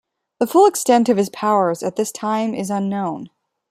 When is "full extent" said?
0.47-1.09